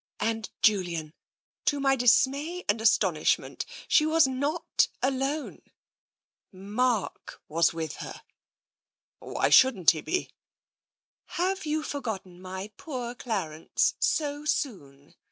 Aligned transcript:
"And, 0.19 0.49
Julian, 0.63 1.13
to 1.65 1.79
my 1.79 1.95
dismay 1.95 2.65
and 2.67 2.81
astonishment, 2.81 3.67
she 3.87 4.03
was 4.03 4.25
not 4.25 4.87
alone. 5.03 5.61
Mark 6.51 7.39
was 7.47 7.71
with 7.71 7.97
her."" 7.97 8.23
Why 9.19 9.49
shouldn't 9.49 9.91
he 9.91 10.01
be?"" 10.01 10.31
Have 11.37 11.67
you 11.67 11.83
forgotten 11.83 12.41
my 12.41 12.71
poor 12.77 13.13
Clarence 13.13 13.93
so 13.99 14.43
soon? 14.43 15.13